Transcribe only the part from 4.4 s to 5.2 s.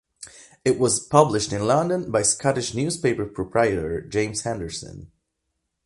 Henderson.